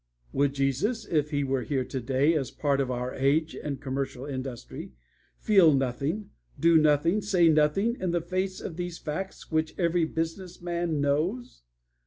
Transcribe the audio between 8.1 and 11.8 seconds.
face of these facts which every business man knows?